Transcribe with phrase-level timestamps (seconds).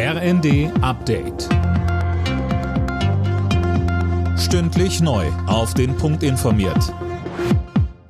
[0.00, 1.48] RND Update.
[4.38, 5.26] Stündlich neu.
[5.48, 6.94] Auf den Punkt informiert.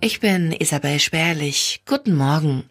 [0.03, 1.81] Ich bin Isabel Spärlich.
[1.87, 2.65] Guten Morgen.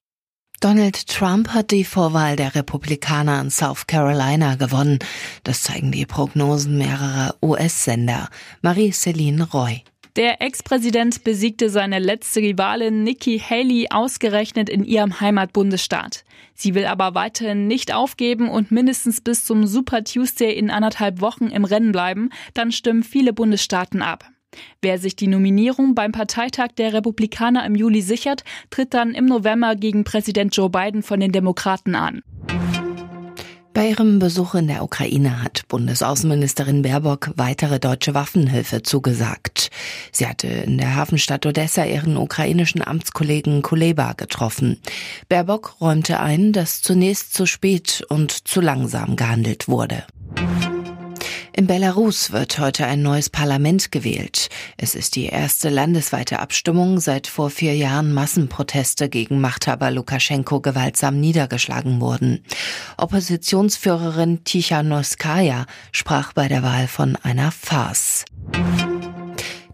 [0.60, 5.00] Donald Trump hat die Vorwahl der Republikaner in South Carolina gewonnen.
[5.44, 8.30] Das zeigen die Prognosen mehrerer US-Sender.
[8.62, 9.82] Marie-Céline Roy.
[10.18, 16.26] Der Ex-Präsident besiegte seine letzte Rivalin Nikki Haley ausgerechnet in ihrem Heimatbundesstaat.
[16.56, 21.50] Sie will aber weiterhin nicht aufgeben und mindestens bis zum Super Tuesday in anderthalb Wochen
[21.50, 24.28] im Rennen bleiben, dann stimmen viele Bundesstaaten ab.
[24.82, 29.76] Wer sich die Nominierung beim Parteitag der Republikaner im Juli sichert, tritt dann im November
[29.76, 32.24] gegen Präsident Joe Biden von den Demokraten an.
[33.78, 39.70] Bei ihrem Besuch in der Ukraine hat Bundesaußenministerin Baerbock weitere deutsche Waffenhilfe zugesagt.
[40.12, 44.82] Sie hatte in der Hafenstadt Odessa ihren ukrainischen Amtskollegen Kuleba getroffen.
[45.30, 50.06] Baerbock räumte ein, dass zunächst zu spät und zu langsam gehandelt wurde.
[51.58, 54.50] In Belarus wird heute ein neues Parlament gewählt.
[54.78, 61.20] Es ist die erste landesweite Abstimmung, seit vor vier Jahren Massenproteste gegen Machthaber Lukaschenko gewaltsam
[61.20, 62.44] niedergeschlagen wurden.
[62.98, 68.26] Oppositionsführerin Tichanowskaja sprach bei der Wahl von einer Farce.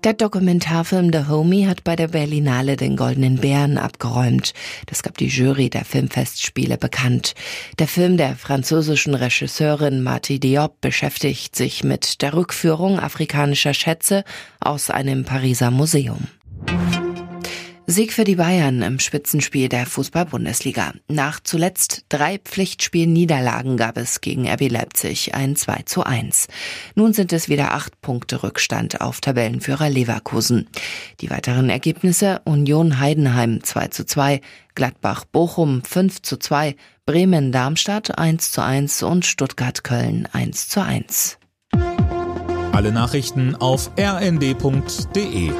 [0.03, 4.53] Der Dokumentarfilm The Homie hat bei der Berlinale den Goldenen Bären abgeräumt.
[4.87, 7.35] Das gab die Jury der Filmfestspiele bekannt.
[7.79, 14.25] Der Film der französischen Regisseurin Marty Diop beschäftigt sich mit der Rückführung afrikanischer Schätze
[14.59, 16.27] aus einem Pariser Museum.
[17.85, 20.93] Sieg für die Bayern im Spitzenspiel der Fußball-Bundesliga.
[21.09, 26.47] Nach zuletzt drei Pflichtspielniederlagen gab es gegen RB Leipzig ein 2 zu 1.
[26.95, 30.69] Nun sind es wieder acht Punkte Rückstand auf Tabellenführer Leverkusen.
[31.19, 34.39] Die weiteren Ergebnisse Union Heidenheim 2 zu 2,
[34.75, 40.81] Gladbach Bochum 5 zu 2, Bremen Darmstadt 1 zu 1 und Stuttgart Köln 1 zu
[40.81, 41.37] 1.
[42.71, 45.51] Alle Nachrichten auf rnd.de